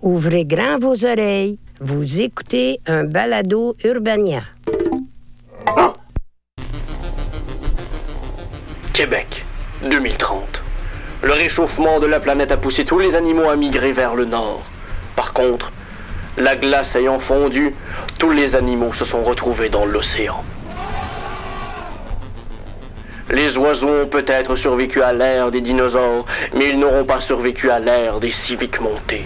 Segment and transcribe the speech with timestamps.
[0.00, 1.58] Ouvrez grand vos oreilles.
[1.80, 4.42] Vous écoutez un balado Urbania.
[8.92, 9.44] Québec,
[9.82, 10.62] 2030.
[11.22, 14.62] Le réchauffement de la planète a poussé tous les animaux à migrer vers le nord.
[15.16, 15.72] Par contre,
[16.36, 17.74] la glace ayant fondu,
[18.20, 20.44] tous les animaux se sont retrouvés dans l'océan.
[23.30, 26.24] Les oiseaux ont peut-être survécu à l'ère des dinosaures,
[26.54, 29.24] mais ils n'auront pas survécu à l'ère des civiques montés.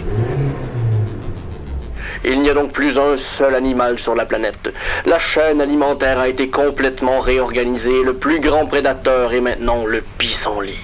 [2.25, 4.73] Il n'y a donc plus un seul animal sur la planète.
[5.05, 8.01] La chaîne alimentaire a été complètement réorganisée.
[8.01, 10.79] Le plus grand prédateur est maintenant le pissenlit.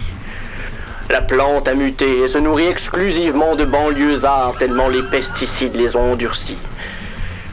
[1.10, 6.12] La plante a muté et se nourrit exclusivement de banlieusards tellement les pesticides les ont
[6.12, 6.58] endurcis.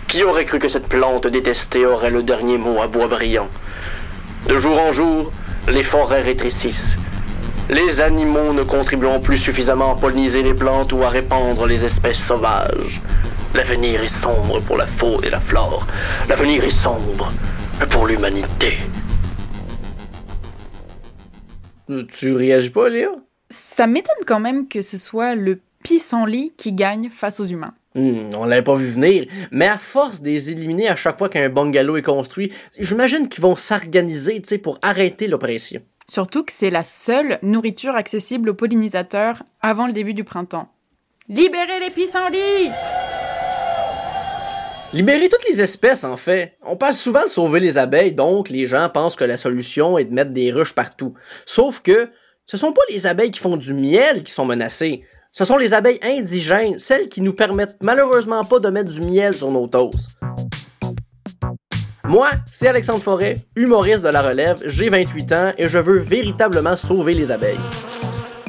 [0.09, 3.49] Qui aurait cru que cette plante détestée aurait le dernier mot à Boisbriand
[4.49, 5.31] De jour en jour,
[5.69, 6.97] les forêts rétrécissent.
[7.71, 12.23] Les animaux ne contribuant plus suffisamment à polliniser les plantes ou à répandre les espèces
[12.23, 13.01] sauvages.
[13.57, 15.87] L'avenir est sombre pour la faune et la flore.
[16.29, 17.33] L'avenir est sombre
[17.89, 18.77] pour l'humanité.
[22.11, 23.09] Tu réagis pas, Léa?
[23.49, 27.73] Ça m'étonne quand même que ce soit le pissenlit qui gagne face aux humains.
[27.95, 31.31] Hmm, on l'avait pas vu venir, mais à force de les éliminer à chaque fois
[31.31, 35.81] qu'un bungalow est construit, j'imagine qu'ils vont s'organiser, tu sais, pour arrêter l'oppression.
[36.11, 40.69] Surtout que c'est la seule nourriture accessible aux pollinisateurs avant le début du printemps.
[41.31, 42.71] Libérez les pissenlits
[44.93, 46.57] Libérer toutes les espèces, en fait.
[46.65, 50.05] On parle souvent de sauver les abeilles, donc les gens pensent que la solution est
[50.05, 51.15] de mettre des ruches partout.
[51.45, 52.09] Sauf que
[52.47, 55.03] ce sont pas les abeilles qui font du miel qui sont menacées.
[55.33, 59.35] Ce sont les abeilles indigènes, celles qui nous permettent malheureusement pas de mettre du miel
[59.35, 60.11] sur nos toasts.
[62.05, 66.77] Moi, c'est Alexandre Forêt, humoriste de la relève, j'ai 28 ans et je veux véritablement
[66.77, 67.59] sauver les abeilles.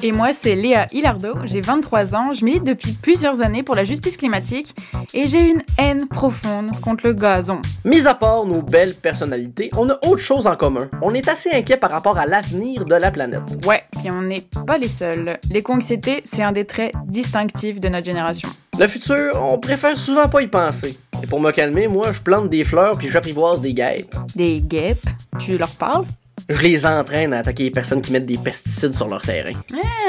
[0.03, 3.83] Et moi, c'est Léa Hilardo, j'ai 23 ans, je milite depuis plusieurs années pour la
[3.83, 4.75] justice climatique
[5.11, 7.61] et j'ai une haine profonde contre le gazon.
[7.83, 10.87] Mis à part nos belles personnalités, on a autre chose en commun.
[11.01, 13.41] On est assez inquiet par rapport à l'avenir de la planète.
[13.65, 15.39] Ouais, puis on n'est pas les seuls.
[15.49, 18.49] L'éco-anxiété, c'est un des traits distinctifs de notre génération.
[18.77, 20.95] Le futur, on préfère souvent pas y penser.
[21.23, 24.13] Et pour me calmer, moi, je plante des fleurs puis j'apprivoise des guêpes.
[24.35, 25.07] Des guêpes?
[25.39, 26.05] Tu leur parles?
[26.49, 29.53] Je les entraîne à attaquer les personnes qui mettent des pesticides sur leur terrain.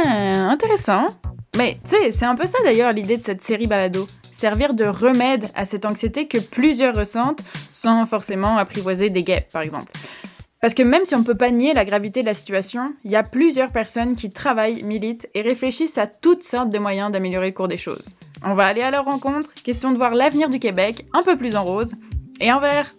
[0.05, 1.09] Ah, intéressant.
[1.57, 4.07] Mais tu sais, c'est un peu ça d'ailleurs l'idée de cette série balado.
[4.33, 9.63] Servir de remède à cette anxiété que plusieurs ressentent sans forcément apprivoiser des guêpes, par
[9.63, 9.91] exemple.
[10.61, 13.17] Parce que même si on peut pas nier la gravité de la situation, il y
[13.17, 17.53] a plusieurs personnes qui travaillent, militent et réfléchissent à toutes sortes de moyens d'améliorer le
[17.53, 18.11] cours des choses.
[18.45, 21.57] On va aller à leur rencontre, question de voir l'avenir du Québec un peu plus
[21.57, 21.95] en rose
[22.41, 22.95] et en vert.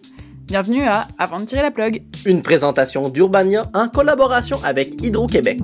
[0.50, 2.02] Bienvenue à Avant de tirer la plug.
[2.26, 5.60] Une présentation d'Urbania en collaboration avec Hydro-Québec.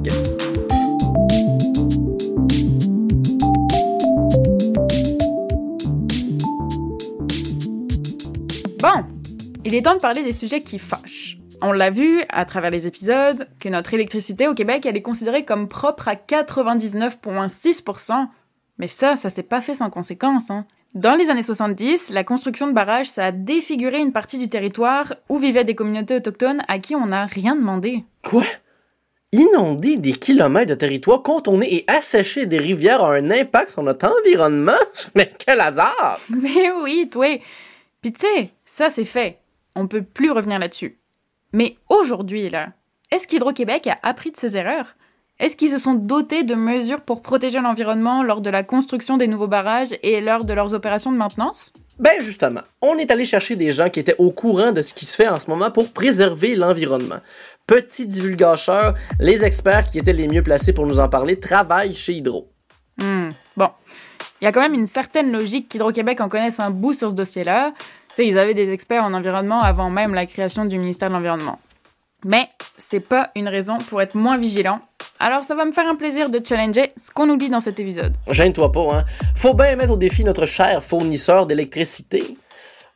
[8.81, 9.05] Bon,
[9.65, 11.39] il est temps de parler des sujets qui fâchent.
[11.63, 15.45] On l'a vu à travers les épisodes que notre électricité au Québec, elle est considérée
[15.45, 18.29] comme propre à 99,6%.
[18.79, 20.53] Mais ça, ça s'est pas fait sans conséquence.
[20.53, 20.65] Hein.
[20.97, 25.13] Dans les années 70, la construction de barrages, ça a défiguré une partie du territoire
[25.29, 28.03] où vivaient des communautés autochtones à qui on n'a rien demandé.
[28.25, 28.45] Quoi?
[29.31, 34.11] Inonder des kilomètres de territoire, contourner et assécher des rivières a un impact sur notre
[34.11, 34.73] environnement?
[35.15, 36.19] Mais quel hasard!
[36.31, 37.43] Mais oui, toi!
[38.01, 39.39] Puis tu sais, ça c'est fait.
[39.75, 40.99] On peut plus revenir là-dessus.
[41.53, 42.71] Mais aujourd'hui, là,
[43.11, 44.97] est-ce qu'Hydro-Québec a appris de ses erreurs?
[45.39, 49.27] Est-ce qu'ils se sont dotés de mesures pour protéger l'environnement lors de la construction des
[49.27, 51.73] nouveaux barrages et lors de leurs opérations de maintenance?
[51.99, 55.05] Ben justement, on est allé chercher des gens qui étaient au courant de ce qui
[55.05, 57.21] se fait en ce moment pour préserver l'environnement.
[57.67, 62.15] Petits divulgateurs, les experts qui étaient les mieux placés pour nous en parler travaillent chez
[62.15, 62.49] Hydro.
[62.99, 63.71] Hmm, Bon,
[64.41, 67.15] il y a quand même une certaine logique qu'Hydro-Québec en connaisse un bout sur ce
[67.15, 67.73] dossier-là.
[67.77, 71.15] Tu sais, ils avaient des experts en environnement avant même la création du ministère de
[71.15, 71.59] l'Environnement.
[72.25, 72.49] Mais
[72.79, 74.81] c'est pas une raison pour être moins vigilant.
[75.19, 77.81] Alors ça va me faire un plaisir de challenger ce qu'on nous dit dans cet
[77.81, 78.15] épisode.
[78.31, 79.05] Gêne-toi pas, hein.
[79.35, 82.37] Faut bien mettre au défi notre cher fournisseur d'électricité.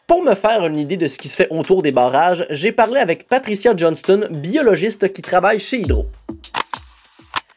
[0.06, 2.98] Pour me faire une idée de ce qui se fait autour des barrages, j'ai parlé
[2.98, 6.06] avec Patricia Johnston, biologiste qui travaille chez Hydro.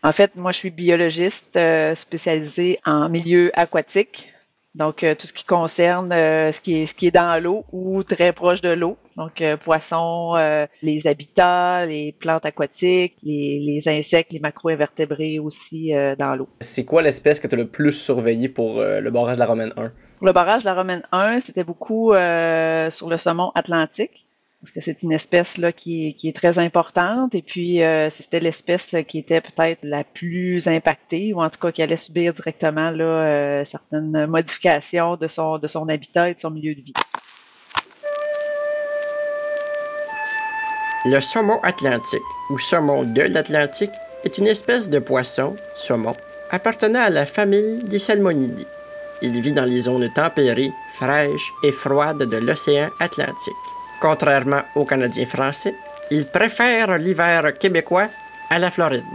[0.04, 4.33] En fait, moi, je suis biologiste euh, spécialisée en milieu aquatique.
[4.76, 7.64] Donc, euh, tout ce qui concerne euh, ce, qui est, ce qui est dans l'eau
[7.72, 8.98] ou très proche de l'eau.
[9.18, 15.94] Donc, euh, poissons, euh, les habitats, les plantes aquatiques, les, les insectes, les macro-invertébrés aussi
[15.94, 16.50] euh, dans l'eau.
[16.62, 19.46] C'est quoi l'espèce que tu as le plus surveillé pour euh, le barrage de la
[19.46, 19.92] Romaine 1?
[20.18, 24.23] Pour le barrage de la Romaine 1, c'était beaucoup euh, sur le saumon atlantique.
[24.64, 27.36] Parce que c'est une espèce qui, est, très importante.
[27.36, 31.74] Et puis, euh, c'était l'espèce qui était peut-être la plus impactée, ou en tout cas
[31.74, 36.40] qui allait subir directement là, euh, certaines modifications de son, de son habitat et de
[36.40, 36.94] son milieu de vie.
[41.04, 43.92] Le saumon atlantique, ou saumon de l'Atlantique,
[44.24, 46.16] est une espèce de poisson, saumon,
[46.52, 48.64] appartenant à la famille des salmonidae.
[49.22, 53.54] Il vit dans les zones tempérées, fraîches et froides de l'océan Atlantique.
[54.04, 55.76] Contrairement aux Canadiens français,
[56.12, 58.10] il préfère l'hiver québécois
[58.50, 59.06] à la Floride.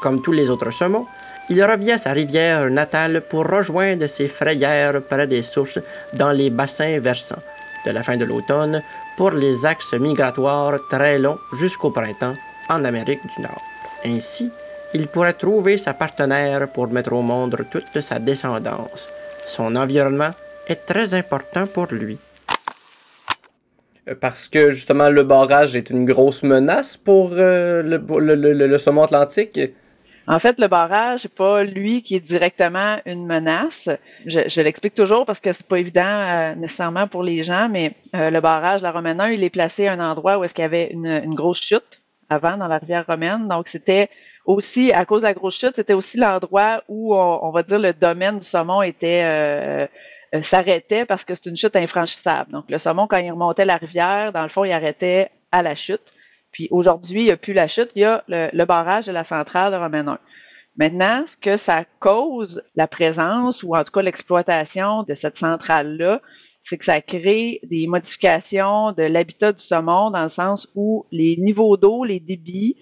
[0.00, 1.06] Comme tous les autres saumons,
[1.50, 5.80] il revient à sa rivière natale pour rejoindre ses frayères près des sources
[6.14, 7.42] dans les bassins versants
[7.84, 8.82] de la fin de l'automne
[9.18, 12.36] pour les axes migratoires très longs jusqu'au printemps
[12.70, 13.62] en Amérique du Nord.
[14.06, 14.50] Ainsi,
[14.94, 19.10] il pourrait trouver sa partenaire pour mettre au monde toute sa descendance.
[19.44, 20.30] Son environnement
[20.66, 22.18] est très important pour lui.
[24.08, 29.02] Euh, parce que justement le barrage est une grosse menace pour euh, le, le, saumon
[29.02, 29.60] atlantique?
[30.26, 33.88] En fait, le barrage, c'est pas lui qui est directement une menace.
[34.26, 38.38] Je, l'explique toujours parce que c'est pas évident euh, nécessairement pour les gens, mais le
[38.40, 40.88] barrage, la Romaine 1, il est placé à un endroit où est-ce qu'il y avait
[40.88, 43.48] une, grosse chute avant dans la rivière romaine.
[43.48, 44.10] Donc, c'était
[44.44, 47.94] aussi, à cause de la grosse chute, c'était aussi l'endroit où, on, va dire, le
[47.94, 49.88] domaine du saumon était
[50.34, 52.52] euh, s'arrêtait parce que c'est une chute infranchissable.
[52.52, 55.74] Donc, le saumon, quand il remontait la rivière, dans le fond, il arrêtait à la
[55.74, 56.12] chute.
[56.52, 59.24] Puis aujourd'hui, il n'y a plus la chute, il y a le, barrage de la
[59.24, 60.18] centrale de Romaine 1.
[60.76, 66.20] Maintenant, ce que ça cause, la présence ou en tout cas l'exploitation de cette centrale-là,
[66.62, 71.36] c'est que ça crée des modifications de l'habitat du saumon dans le sens où les
[71.38, 72.76] niveaux d'eau, les débits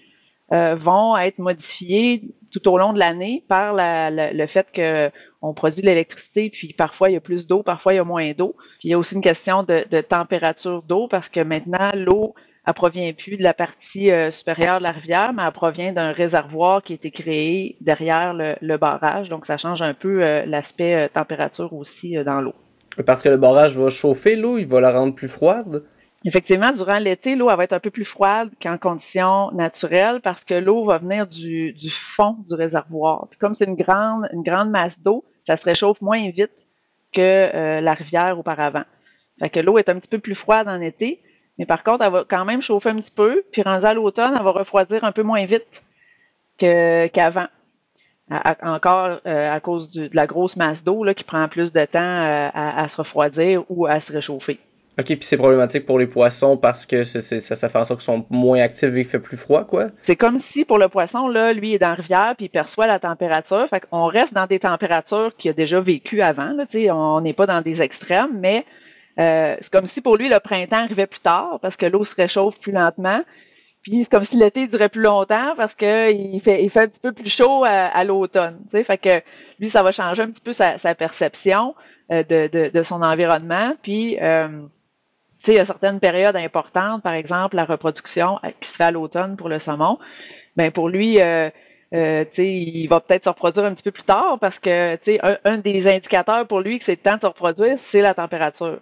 [0.53, 5.87] euh, vont être modifiés tout au long de l'année par le fait qu'on produit de
[5.87, 8.55] l'électricité, puis parfois il y a plus d'eau, parfois il y a moins d'eau.
[8.83, 12.33] Il y a aussi une question de, température d'eau parce que maintenant l'eau
[12.65, 16.11] elle provient plus de la partie euh, supérieure de la rivière, mais elle provient d'un
[16.11, 19.29] réservoir qui a été créé derrière le, barrage.
[19.29, 22.53] Donc ça change un peu euh, l'aspect température aussi dans l'eau.
[23.05, 25.83] Parce que le barrage va chauffer l'eau, il va la rendre plus froide?
[26.25, 30.55] Effectivement, durant l'été, l'eau va être un peu plus froide qu'en conditions naturelles parce que
[30.55, 33.27] l'eau va venir du, fond du réservoir.
[33.29, 36.51] Puis comme c'est une grande, masse d'eau, ça se réchauffe moins vite
[37.13, 38.83] que euh, la rivière auparavant.
[39.39, 41.21] Fait que l'eau est un petit peu plus froide en été,
[41.57, 44.43] mais par contre, elle va quand même chauffer un petit peu, puis rendue l'automne, elle
[44.43, 45.83] va refroidir un peu moins vite
[46.57, 47.47] qu'avant.
[48.29, 52.49] encore euh, à cause de la grosse masse d'eau qui prend plus de temps euh,
[52.53, 54.59] à, se refroidir ou à se réchauffer.
[54.99, 58.05] OK, puis c'est problématique pour les poissons parce que ça, ça fait en sorte qu'ils
[58.05, 59.89] sont moins actifs et il fait plus froid, quoi?
[60.01, 62.87] C'est comme si pour le poisson, là, lui est dans la rivière puis il perçoit
[62.87, 63.67] la température.
[63.69, 66.51] Fait qu'on reste dans des températures qu'il a déjà vécues avant.
[66.53, 66.65] Là,
[66.95, 68.65] on n'est pas dans des extrêmes, mais
[69.19, 72.15] euh, c'est comme si pour lui, le printemps arrivait plus tard parce que l'eau se
[72.15, 73.21] réchauffe plus lentement.
[73.83, 76.99] Puis c'est comme si l'été durait plus longtemps parce qu'il fait, il fait un petit
[76.99, 78.59] peu plus chaud à, l'automne.
[78.71, 79.21] Fait que
[79.59, 81.75] lui, ça va changer un petit peu sa, perception
[82.11, 83.75] euh, de, son environnement.
[83.81, 84.47] Puis euh,
[85.47, 88.91] il y a certaines périodes importantes, par exemple la reproduction euh, qui se fait à
[88.91, 89.99] l'automne pour le saumon.
[90.55, 91.49] Ben pour lui, euh,
[91.93, 95.57] euh, il va peut-être se reproduire un petit peu plus tard parce que un, un
[95.57, 98.79] des indicateurs pour lui que c'est le temps de se reproduire, c'est la température.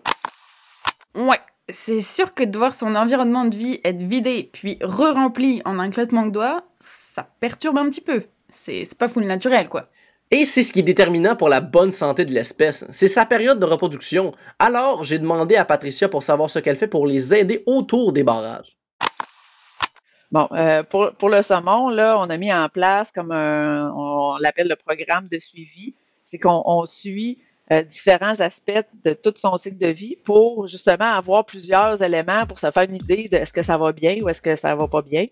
[1.16, 5.80] Ouais, c'est sûr que de voir son environnement de vie être vidé puis re-rempli en
[5.80, 8.24] un claquement de doigts, ça perturbe un petit peu.
[8.50, 9.90] C'est pas full naturel, quoi.
[10.31, 12.86] Et c'est ce qui est déterminant pour la bonne santé de l'espèce.
[12.89, 14.32] C'est sa période de reproduction.
[14.58, 18.24] Alors, j'ai demandé à Patricia pour savoir ce qu'elle fait pour les aider autour des
[18.24, 18.77] barrages.
[20.32, 24.75] Bon, euh, pour, le saumon, là, on a mis en place comme on l'appelle le
[24.75, 25.94] programme de suivi.
[26.25, 27.39] C'est qu'on suit
[27.72, 32.60] euh, différents aspects de tout son cycle de vie pour justement avoir plusieurs éléments pour
[32.60, 34.88] se faire une idée de est-ce que ça va bien ou est-ce que ça va
[34.88, 35.25] pas bien.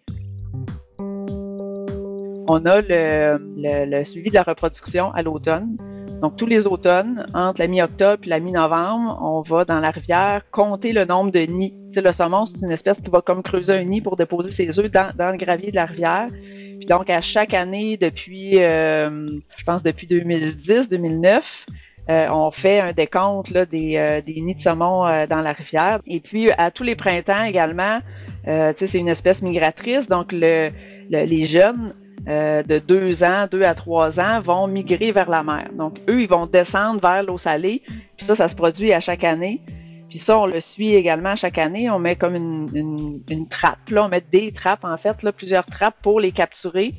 [2.47, 5.77] On a le, suivi de la reproduction à l'automne.
[6.21, 10.41] Donc, tous les automnes, entre la mi-octobre et la mi-novembre, on va dans la rivière
[10.51, 11.73] compter le nombre de nids.
[11.95, 14.91] le saumon, c'est une espèce qui va comme creuser un nid pour déposer ses œufs
[14.91, 16.27] dans, le gravier de la rivière.
[16.29, 21.41] Puis donc, à chaque année, depuis, euh, je pense, depuis 2010-2009,
[22.09, 26.01] euh, on fait un décompte des, euh, des, nids de saumon dans la rivière.
[26.07, 27.99] Et puis, à tous les printemps également,
[28.45, 30.69] c'est une espèce migratrice, donc le,
[31.09, 31.93] les jeunes
[32.27, 35.69] euh, de deux ans, deux à trois ans, vont migrer vers la mer.
[35.77, 37.81] Donc, eux, ils vont descendre vers l'eau salée.
[38.17, 39.61] Puis ça, ça se produit à chaque année.
[40.09, 41.89] Puis ça, on le suit également chaque année.
[41.89, 43.89] On met comme une, trappe.
[43.89, 44.05] Là.
[44.05, 46.93] On met des trappes, en fait, plusieurs trappes pour les capturer.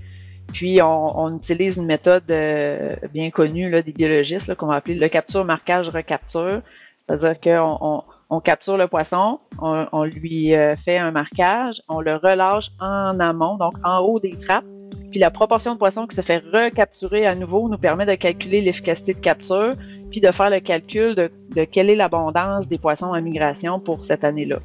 [0.52, 5.08] Puis on, utilise une méthode euh, bien connue là, des biologistes qu'on va appeler le
[5.08, 6.60] capture, marquage, recapture.
[7.08, 12.16] C'est-à-dire qu'on On capture le poisson, on, on lui euh, fait un marquage, on le
[12.16, 14.64] relâche en amont, donc en haut des trappes.
[15.10, 18.60] Puis la proportion de poissons qui se fait recapturer à nouveau nous permet de calculer
[18.60, 19.74] l'efficacité de capture,
[20.10, 24.24] puis de faire le calcul de, quelle est l'abondance des poissons en migration pour cette
[24.24, 24.58] année-là.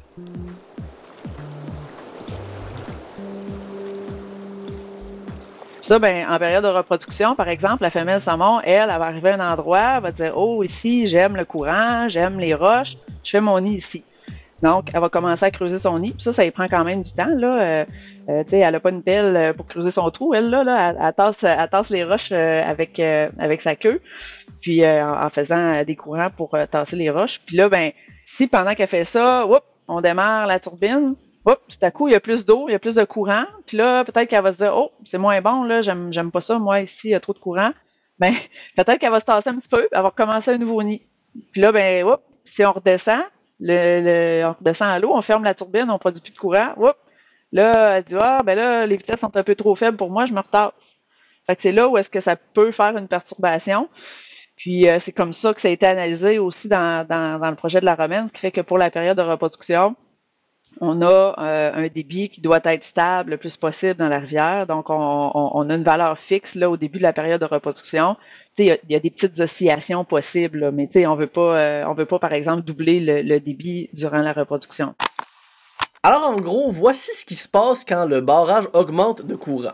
[5.82, 9.30] Ça, ben, en période de reproduction, par exemple, la femelle saumon, elle, elle va arriver
[9.30, 13.30] à un endroit, elle va dire Oh, ici, j'aime le courant, j'aime les roches, je
[13.30, 14.04] fais mon nid ici.
[14.62, 16.12] Donc, elle va commencer à creuser son nid.
[16.12, 17.34] Puis ça, ça lui prend quand même du temps.
[17.34, 17.62] Là.
[17.62, 17.84] Euh,
[18.28, 20.34] euh, elle n'a pas une pelle euh, pour creuser son trou.
[20.34, 24.00] Elle, là, là elle, tasse, elle tasse les roches avec, avec sa queue,
[24.60, 27.40] puis en faisant des courants pour tasser les roches.
[27.46, 27.92] Puis là, ben,
[28.26, 31.14] si pendant qu'elle fait ça, whoop, on démarre la turbine,
[31.46, 33.44] Oups, tout à coup, il y a plus d'eau, il y a plus de courant.
[33.66, 36.42] Puis là, peut-être qu'elle va se dire, oh, c'est moins bon, là, j'aime, j'aime pas
[36.42, 37.72] ça, moi, ici, il y a trop de courant.
[38.18, 38.34] Ben,
[38.76, 41.02] peut-être qu'elle va se tasser un petit peu, elle va recommencer un nouveau nid.
[41.52, 43.22] Puis là, ben, oups, si on redescend,
[43.60, 46.72] le, le, on redescend à l'eau, on ferme la turbine, on produit plus de courant.
[46.76, 46.94] Oups,
[47.52, 50.26] là, elle dit, ah, ben là, les vitesses sont un peu trop faibles pour moi,
[50.26, 50.96] je me retasse.
[51.46, 53.88] Fait que c'est là où est-ce que ça peut faire une perturbation.
[54.56, 57.56] Puis euh, c'est comme ça que ça a été analysé aussi dans, dans, dans le
[57.56, 59.96] projet de la Romaine, ce qui fait que pour la période de reproduction,
[60.80, 64.66] on a euh, un débit qui doit être stable le plus possible dans la rivière.
[64.66, 64.94] Donc, on,
[65.34, 68.16] on, on a une valeur fixe là au début de la période de reproduction.
[68.58, 71.94] Il y, y, a des petites oscillations possibles, là, mais on veut pas, euh, on
[71.94, 74.94] veut pas par exemple doubler le, le, débit durant la reproduction.
[76.02, 79.72] Alors, en gros, voici ce qui se passe quand le barrage augmente de courant.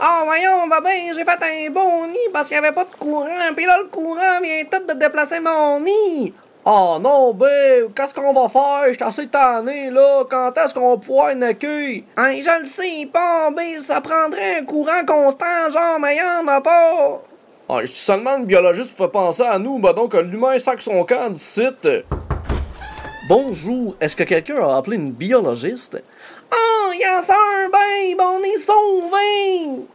[0.00, 2.94] Oh, voyons, va bien, j'ai fait un bon nid parce qu'il n'y avait pas de
[2.94, 3.52] courant.
[3.56, 6.32] Puis là, le courant vient tout de déplacer mon nid.
[6.70, 8.92] Oh non, ben, qu'est-ce qu'on va faire?
[8.92, 10.24] J'suis assez tanné, là.
[10.28, 12.04] Quand est-ce qu'on va pouvoir une accueil?
[12.14, 16.60] Hein, je le sais pas, ben, ça prendrait un courant constant, genre, mais y'en a
[16.60, 17.22] pas.
[17.70, 20.82] Ah, je suis seulement une biologiste pour faire penser à nous, bah donc l'humain sac
[20.82, 21.88] son camp du site.
[23.30, 26.02] Bonjour, est-ce que quelqu'un a appelé une biologiste?
[26.52, 29.88] Oh, yes sir, babe, on est sauvés!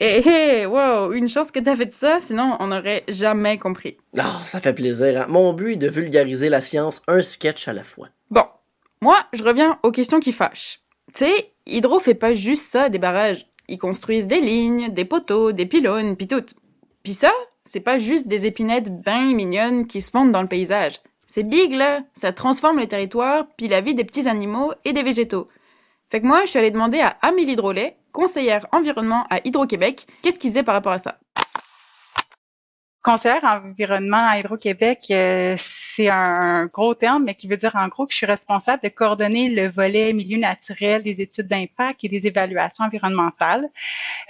[0.00, 3.96] Hé, hey, hey, wow, une chance que t'as fait ça, sinon on n'aurait jamais compris.
[4.16, 5.22] Ah, oh, ça fait plaisir.
[5.22, 5.26] Hein?
[5.28, 8.06] Mon but est de vulgariser la science un sketch à la fois.
[8.30, 8.44] Bon,
[9.02, 10.82] moi, je reviens aux questions qui fâchent.
[11.12, 13.48] Tu sais, Hydro fait pas juste ça des barrages.
[13.66, 16.46] Ils construisent des lignes, des poteaux, des pylônes, pis tout.
[17.02, 17.32] Pis ça,
[17.64, 21.00] c'est pas juste des épinettes bien mignonnes qui se fondent dans le paysage.
[21.26, 22.02] C'est big, là.
[22.14, 25.48] Ça transforme le territoire, puis la vie des petits animaux et des végétaux.
[26.08, 30.40] Fait que moi, je suis allée demander à Amélie Drolet, conseillère environnement à Hydro-Québec, qu'est-ce
[30.40, 31.20] qu'il faisait par rapport à ça?
[33.08, 38.04] Conseillère environnement à Hydro-Québec, euh, c'est un gros terme, mais qui veut dire en gros
[38.04, 42.26] que je suis responsable de coordonner le volet milieu naturel des études d'impact et des
[42.26, 43.66] évaluations environnementales.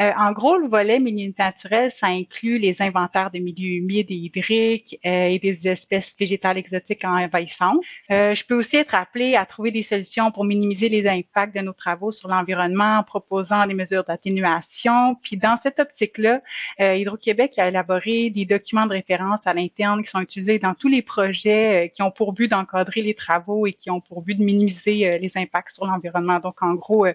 [0.01, 4.15] Euh, en gros, le volet milieu naturel, ça inclut les inventaires de milieux humides et
[4.15, 7.83] hydriques euh, et des espèces végétales exotiques envahissantes.
[8.09, 11.73] Je peux aussi être appelée à trouver des solutions pour minimiser les impacts de nos
[11.73, 15.17] travaux sur l'environnement en proposant des mesures d'atténuation.
[15.17, 16.43] Puis dans cette optique-là,
[16.79, 21.03] Hydro-Québec a élaboré des documents de référence à l'interne qui sont utilisés dans tous les
[21.03, 24.45] projets euh, qui ont pour but d'encadrer les travaux et qui ont pour but de
[24.45, 26.39] minimiser euh, les impacts sur l'environnement.
[26.39, 27.13] Donc, en gros, euh,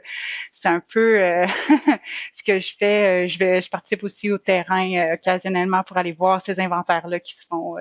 [0.51, 1.17] c'est un peu
[2.33, 3.27] ce que je fais.
[3.27, 7.75] Je je participe aussi au terrain occasionnellement pour aller voir ces inventaires-là qui se font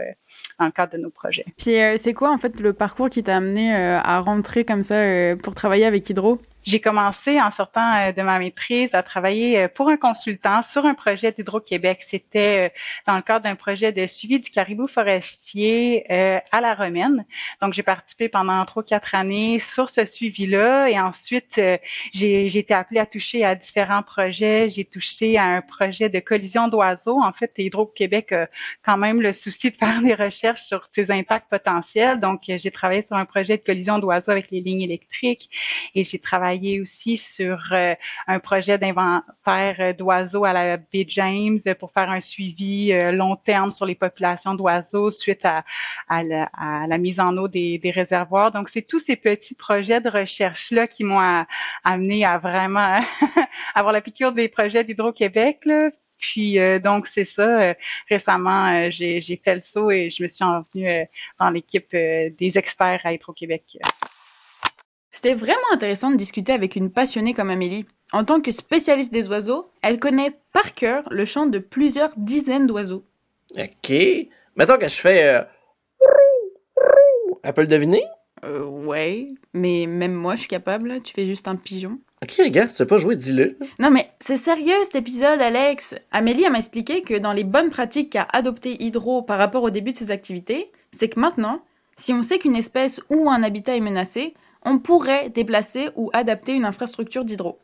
[0.59, 1.45] dans le cadre de nos projets.
[1.57, 5.55] Puis, c'est quoi en fait le parcours qui t'a amené à rentrer comme ça pour
[5.55, 6.41] travailler avec Hydro?
[6.65, 10.87] J'ai commencé en sortant euh, de ma maîtrise à travailler euh, pour un consultant sur
[10.87, 11.99] un projet d'Hydro-Québec.
[12.07, 17.25] C'était euh, dans le cadre d'un projet de suivi du caribou forestier à la Romaine.
[17.61, 21.61] Donc, j'ai participé pendant trois, quatre années sur ce suivi-là et ensuite,
[22.13, 24.71] j'ai été appelée à toucher à différents projets.
[24.71, 27.21] J'ai touché à un projet de collision d'oiseaux.
[27.21, 28.49] En fait, Hydro-Québec a
[28.85, 32.21] quand même le souci de faire des recherches sur ses impacts potentiels.
[32.21, 35.51] Donc, j'ai travaillé sur un projet de collision d'oiseaux avec les lignes électriques
[35.95, 37.95] et j'ai travaillé travaillé aussi sur euh,
[38.27, 43.71] un projet d'inventaire d'oiseaux à la baie James pour faire un suivi euh, long terme
[43.71, 45.65] sur les populations d'oiseaux suite à,
[46.11, 48.51] la, mise en eau des, réservoirs.
[48.51, 51.45] Donc, c'est tous ces petits projets de recherche-là qui m'ont
[51.85, 52.99] amené à vraiment
[53.75, 55.67] avoir la piqûre des projets d'Hydro-Québec.
[56.23, 57.63] Puis euh, donc c'est ça.
[57.63, 57.75] Euh,
[58.09, 61.07] récemment, euh, j'ai fait le saut et je me suis envenue
[61.39, 63.79] dans l'équipe des experts à Hydro-Québec.
[65.13, 67.85] C'était vraiment intéressant de discuter avec une passionnée comme Amélie.
[68.13, 72.67] En tant que spécialiste des oiseaux, elle connaît par cœur le chant de plusieurs dizaines
[72.67, 73.05] d'oiseaux.
[73.57, 73.93] Ok.
[74.57, 75.23] Mettons que je fais.
[75.25, 75.43] Euh...
[77.43, 78.05] Elle peut le deviner?
[78.45, 79.29] Euh, ouais.
[79.53, 81.01] Mais même moi, je suis capable.
[81.03, 81.99] Tu fais juste un pigeon.
[82.23, 83.59] Ok, regarde, tu sais pas jouer, dis-le.
[83.79, 85.95] Non, mais c'est sérieux cet épisode, Alex.
[86.11, 89.93] Amélie m'a expliqué que dans les bonnes pratiques qu'a adopté Hydro par rapport au début
[89.93, 91.63] de ses activités, c'est que maintenant,
[91.97, 96.55] si on sait qu'une espèce ou un habitat est menacé, on pourrait déplacer ou adapter
[96.55, 97.59] une infrastructure d'hydro.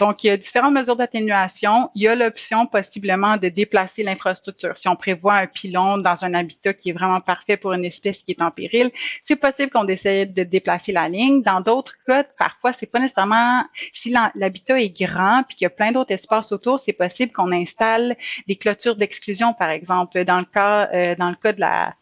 [0.00, 1.90] Donc, il y a différentes mesures d'atténuation.
[1.94, 4.76] Il y a l'option possiblement de déplacer l'infrastructure.
[4.76, 8.22] Si on prévoit un pylône dans un habitat qui est vraiment parfait pour une espèce
[8.22, 8.90] qui est en péril,
[9.22, 11.42] c'est possible qu'on essaie de déplacer la ligne.
[11.42, 15.70] Dans d'autres cas, parfois, c'est pas nécessairement, si l'habitat est grand puis qu'il y a
[15.70, 18.16] plein d'autres espaces autour, c'est possible qu'on installe
[18.48, 20.24] des clôtures d'exclusion, par exemple.
[20.24, 21.94] Dans le cas, euh, dans le cas de la,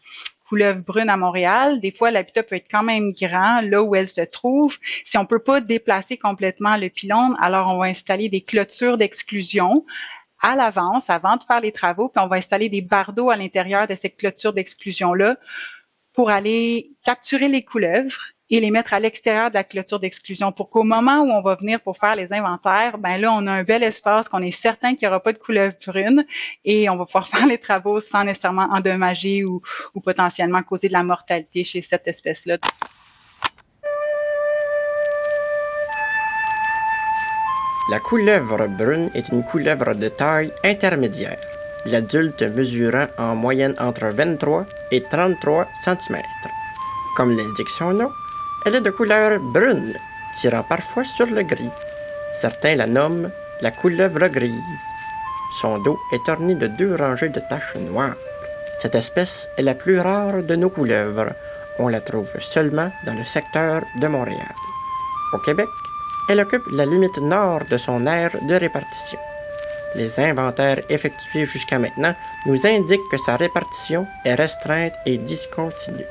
[0.47, 1.79] couleuvre brune à Montréal.
[1.79, 4.77] Des fois, l'habitat peut être quand même grand là où elle se trouve.
[5.03, 9.85] Si on peut pas déplacer complètement le pylône, alors on va installer des clôtures d'exclusion
[10.41, 13.87] à l'avance, avant de faire les travaux, puis on va installer des bardeaux à l'intérieur
[13.87, 15.37] de cette clôture d'exclusion-là
[16.11, 20.69] pour aller capturer les couleuvres et les mettre à l'extérieur de la clôture d'exclusion pour
[20.69, 23.63] qu'au moment où on va venir pour faire les inventaires, ben là, on a un
[23.63, 26.23] bel espace qu'on est certain qu'il n'y aura pas de couleuvre brune
[26.63, 29.63] et on va pouvoir faire les travaux sans nécessairement endommager ou,
[29.95, 32.59] ou potentiellement causer de la mortalité chez cette espèce-là.
[37.89, 41.39] La couleuvre brune est une couleuvre de taille intermédiaire,
[41.87, 46.21] l'adulte mesurant en moyenne entre 23 et 33 cm.
[47.15, 48.09] Comme l'indique son nom,
[48.65, 49.93] elle est de couleur brune,
[50.33, 51.71] tirant parfois sur le gris.
[52.33, 53.29] Certains la nomment
[53.61, 54.87] la couleuvre grise.
[55.61, 58.15] Son dos est orné de deux rangées de taches noires.
[58.79, 61.33] Cette espèce est la plus rare de nos couleuvres.
[61.79, 64.55] On la trouve seulement dans le secteur de Montréal.
[65.33, 65.69] Au Québec,
[66.29, 69.19] elle occupe la limite nord de son aire de répartition.
[69.95, 72.15] Les inventaires effectués jusqu'à maintenant
[72.45, 76.05] nous indiquent que sa répartition est restreinte et discontinue.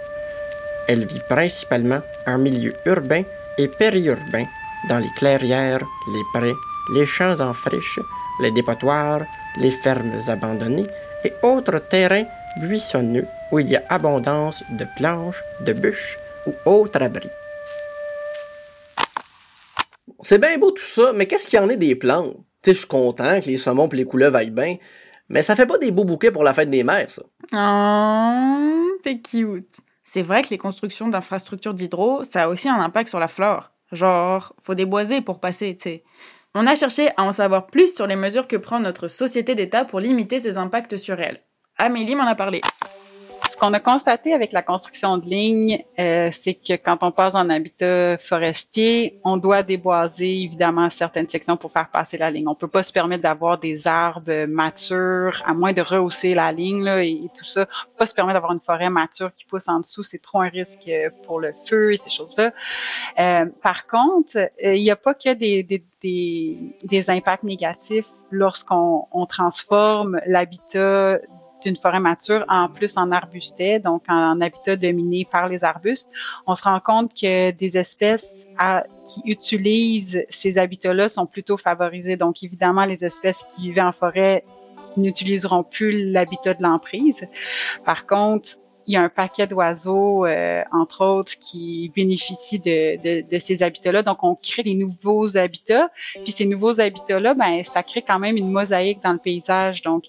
[0.88, 3.22] Elle vit principalement en milieu urbain
[3.58, 4.46] et périurbain,
[4.88, 6.54] dans les clairières, les prés,
[6.94, 8.00] les champs en friche,
[8.40, 9.22] les dépotoirs,
[9.58, 10.88] les fermes abandonnées
[11.24, 12.24] et autres terrains
[12.60, 17.30] buissonneux où il y a abondance de planches, de bûches ou autres abris.
[20.20, 22.36] C'est bien beau tout ça, mais qu'est-ce qu'il y en est des plantes?
[22.62, 24.76] Tu sais, je suis content que les saumons et les couleuvres aillent bien,
[25.28, 27.22] mais ça fait pas des beaux bouquets pour la fête des mères, ça.
[27.54, 29.80] Oh, c'est cute.
[30.02, 33.70] C'est vrai que les constructions d'infrastructures d'hydro, ça a aussi un impact sur la flore.
[33.92, 36.04] Genre, faut déboiser pour passer, tu sais.
[36.54, 39.84] On a cherché à en savoir plus sur les mesures que prend notre société d'État
[39.84, 41.42] pour limiter ces impacts sur elle.
[41.78, 42.60] Amélie m'en a parlé
[43.56, 47.48] qu'on a constaté avec la construction de lignes, euh, c'est que quand on passe en
[47.50, 52.48] habitat forestier, on doit déboiser évidemment certaines sections pour faire passer la ligne.
[52.48, 56.86] On peut pas se permettre d'avoir des arbres matures, à moins de rehausser la ligne
[56.86, 57.62] et, tout ça.
[57.62, 60.02] On peut pas se permettre d'avoir une forêt mature qui pousse en dessous.
[60.02, 60.90] C'est trop un risque
[61.24, 62.52] pour le feu et ces choses-là.
[63.18, 65.82] Euh, par contre, euh, il n'y a pas que des,
[67.08, 71.18] impacts négatifs lorsqu'on on transforme l'habitat
[71.62, 76.10] d'une forêt mature en plus en arbustet, donc en, habitat dominé par les arbustes,
[76.46, 78.26] on se rend compte que des espèces
[79.06, 82.16] qui utilisent ces habitats-là sont plutôt favorisées.
[82.16, 84.44] Donc évidemment, les espèces qui vivent en forêt
[84.96, 87.26] n'utiliseront plus l'habitat de l'emprise.
[87.84, 88.50] Par contre,
[88.86, 94.02] il y a un paquet d'oiseaux, euh, entre autres, qui bénéficient de, ces habitats-là.
[94.02, 95.90] Donc, on crée des nouveaux habitats.
[96.24, 99.82] Puis ces nouveaux habitats-là, ben, ça crée quand même une mosaïque dans le paysage.
[99.82, 100.04] Donc,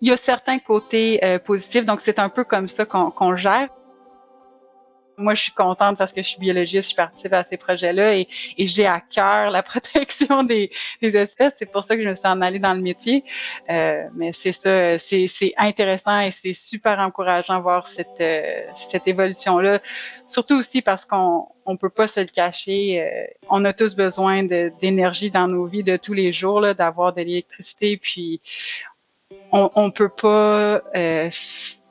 [0.00, 1.84] il y a certains côtés euh, positifs.
[1.84, 3.68] Donc, c'est un peu comme ça qu'on gère.
[5.20, 8.26] Moi, je suis contente parce que je suis biologiste, je participe à ces projets-là et,
[8.58, 10.70] j'ai à cœur la protection des,
[11.02, 11.54] espèces.
[11.56, 13.24] C'est pour ça que je me suis en allée dans le métier.
[13.70, 19.06] Euh, mais c'est ça, c'est intéressant et c'est super encourageant de voir cette, euh, cette
[19.06, 19.80] évolution-là.
[20.28, 23.02] Surtout aussi parce qu'on on peut pas se le cacher.
[23.02, 27.22] Euh, on a tous besoin d'énergie dans nos vies de tous les jours, d'avoir de
[27.22, 27.96] l'électricité.
[27.96, 28.40] Puis
[29.52, 30.82] on, on peut pas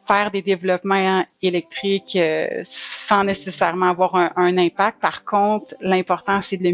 [0.10, 5.00] faire des développements électriques euh, sans nécessairement avoir un, impact.
[5.00, 6.72] Par contre, l'important, c'est de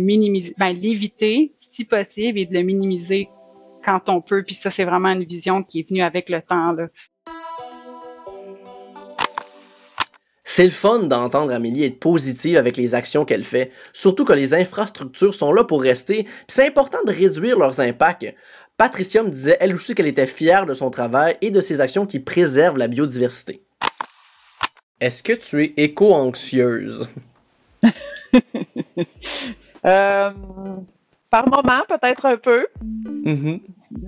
[0.57, 3.27] ben, l'éviter si possible et de le minimiser
[3.83, 4.43] quand on peut.
[4.43, 6.71] Puis ça, c'est vraiment une vision qui est venue avec le temps.
[6.71, 6.87] Là.
[10.47, 14.53] C'est le fun d'entendre Amélie être positive avec les actions qu'elle fait, surtout que les
[14.53, 18.33] infrastructures sont là pour rester, c'est important de réduire leurs impacts.
[18.77, 22.05] Patricia me disait elle aussi qu'elle était fière de son travail et de ses actions
[22.05, 23.63] qui préservent la biodiversité.
[24.99, 27.07] Est-ce que tu es éco-anxieuse?
[29.85, 30.31] Euh,
[31.35, 32.65] par moment, peut-être un peu.
[33.25, 33.59] Mm-hmm.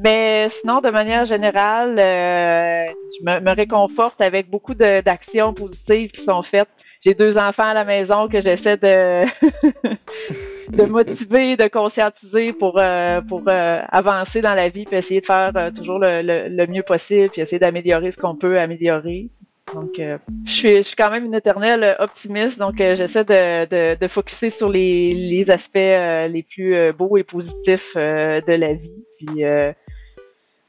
[0.01, 2.85] Mais sinon, de manière générale, euh,
[3.19, 6.69] je me, réconforte avec beaucoup d'actions positives qui sont faites.
[7.01, 9.25] J'ai deux enfants à la maison que j'essaie de
[10.69, 15.25] de motiver, de conscientiser pour, euh, pour euh, avancer dans la vie, puis essayer de
[15.25, 19.29] faire toujours le, le, mieux possible, puis essayer d'améliorer ce qu'on peut améliorer.
[19.73, 23.65] Donc, euh, je, suis, je suis quand même une éternelle optimiste, donc euh, j'essaie de,
[23.65, 28.39] de, de focuser sur les, les aspects euh, les plus euh, beaux et positifs euh,
[28.41, 29.73] de la vie, puis euh,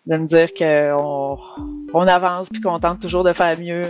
[0.06, 1.38] de me dire qu'on
[1.94, 3.82] on avance puis qu'on tente toujours de faire mieux.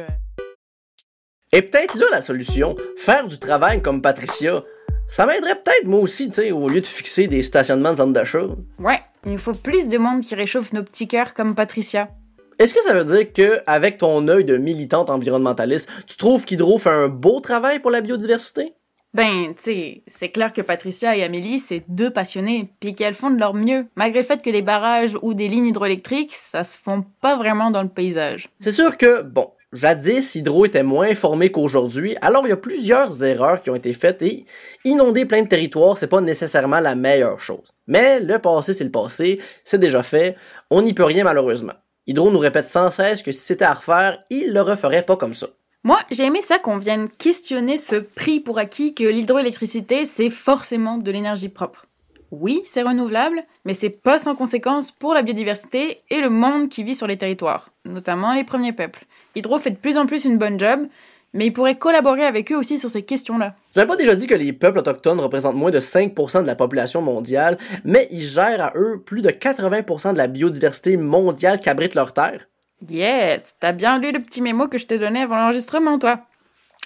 [1.53, 4.63] Et peut-être là la solution, faire du travail comme Patricia.
[5.09, 8.13] Ça m'aiderait peut-être moi aussi, tu sais, au lieu de fixer des stationnements de zone
[8.13, 8.45] d'achat.
[8.79, 12.11] Ouais, il nous faut plus de monde qui réchauffe nos petits cœurs comme Patricia.
[12.59, 16.79] Est-ce que ça veut dire que, avec ton œil de militante environnementaliste, tu trouves qu'Hydro
[16.79, 18.75] fait un beau travail pour la biodiversité?
[19.15, 23.31] Ben, tu sais, c'est clair que Patricia et Amélie, c'est deux passionnés, puis qu'elles font
[23.31, 26.77] de leur mieux, malgré le fait que des barrages ou des lignes hydroélectriques, ça se
[26.77, 28.49] font pas vraiment dans le paysage.
[28.59, 33.23] C'est sûr que, bon, jadis, Hydro était moins informé qu'aujourd'hui, alors il y a plusieurs
[33.23, 34.45] erreurs qui ont été faites et
[34.85, 37.73] inonder plein de territoires, c'est pas nécessairement la meilleure chose.
[37.87, 40.35] Mais le passé, c'est le passé, c'est déjà fait,
[40.71, 41.75] on n'y peut rien malheureusement.
[42.09, 45.35] Hydro nous répète sans cesse que si c'était à refaire, il le referait pas comme
[45.35, 45.49] ça.
[45.85, 50.97] Moi, j'ai aimé ça qu'on vienne questionner ce prix pour acquis que l'hydroélectricité, c'est forcément
[50.97, 51.85] de l'énergie propre.
[52.31, 56.83] Oui, c'est renouvelable, mais c'est pas sans conséquence pour la biodiversité et le monde qui
[56.83, 59.05] vit sur les territoires, notamment les premiers peuples.
[59.35, 60.87] Hydro fait de plus en plus une bonne job,
[61.35, 63.55] mais il pourrait collaborer avec eux aussi sur ces questions-là.
[63.73, 66.55] Tu m'as pas déjà dit que les peuples autochtones représentent moins de 5% de la
[66.55, 71.95] population mondiale, mais ils gèrent à eux plus de 80% de la biodiversité mondiale qu'abrite
[71.95, 72.49] leur terre?
[72.89, 76.21] Yes, t'as bien lu le petit mémo que je t'ai donné avant l'enregistrement, toi.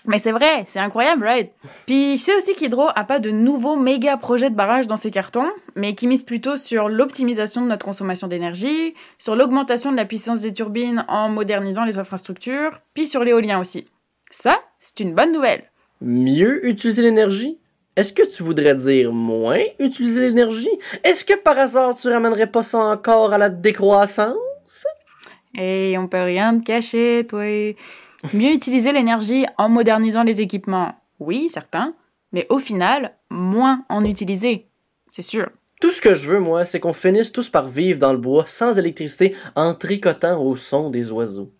[0.07, 1.53] Mais c'est vrai, c'est incroyable, right?
[1.87, 5.13] Puis je sais aussi qu'Hydro a pas de nouveaux méga projets de barrage dans ses
[5.13, 10.05] cartons, mais qui mise plutôt sur l'optimisation de notre consommation d'énergie, sur l'augmentation de la
[10.05, 13.87] puissance des turbines en modernisant les infrastructures, puis sur l'éolien aussi.
[14.33, 15.71] Ça, c'est une bonne nouvelle.
[16.01, 17.59] Mieux utiliser l'énergie?
[17.97, 20.71] Est-ce que tu voudrais dire moins utiliser l'énergie?
[21.05, 24.37] Est-ce que par hasard tu ramènerais pas ça encore à la décroissance?
[25.55, 27.45] Et on peut rien te cacher, toi.
[28.33, 30.95] Mieux utiliser l'énergie en modernisant les équipements.
[31.21, 31.95] Oui, certains.
[32.33, 34.67] Mais au final, moins en utiliser.
[35.11, 35.51] C'est sûr.
[35.83, 38.45] Tout ce que je veux, moi, c'est qu'on finisse tous par vivre dans le bois
[38.47, 41.53] sans électricité en tricotant au son des oiseaux.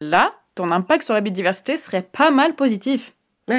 [0.00, 3.14] Là, ton impact sur la biodiversité serait pas mal positif.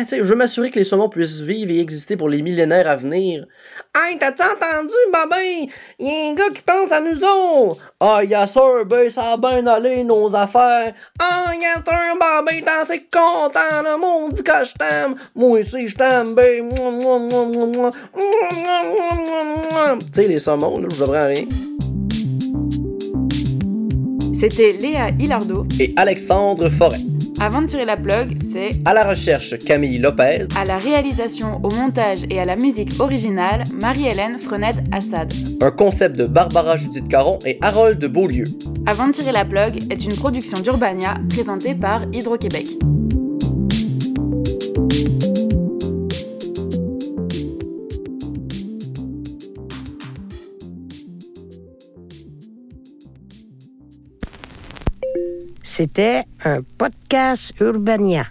[0.05, 2.95] Sais, je veux m'assurer que les saumons puissent vivre et exister pour les millénaires à
[2.95, 3.47] venir.
[3.95, 5.65] Hey, t'as-tu entendu, Babin?
[5.97, 7.81] Y a un gars qui pense à nous autres.
[7.99, 10.93] Ah, ça, ben, ça a bien allé, nos affaires.
[11.17, 13.97] Ah, y'a un Babin, t'en c'est content, là.
[13.97, 15.15] Mon dit que je t'aime.
[15.33, 16.69] Moi aussi, je t'aime, ben.
[19.99, 21.45] Tu sais, les saumons, là, je apprends rien.
[24.39, 25.65] C'était Léa Hilardo.
[25.81, 27.01] Et Alexandre Forêt.
[27.41, 30.45] Avant de tirer la plug, c'est À la recherche, Camille Lopez.
[30.55, 35.33] à la réalisation, au montage et à la musique originale, Marie-Hélène Frenette Assad.
[35.61, 38.45] Un concept de Barbara Judith Caron et Harold de Beaulieu.
[38.85, 42.77] Avant de tirer la plug est une production d'Urbania présentée par Hydro-Québec.
[55.79, 58.25] C'était un podcast Urbania.